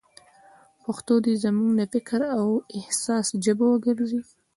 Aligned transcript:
پښتو 0.83 1.13
دې 1.25 1.33
زموږ 1.43 1.71
د 1.79 1.81
فکر 1.93 2.19
او 2.39 2.47
احساس 2.79 3.27
ژبه 3.45 3.65
وګرځي. 3.69 4.21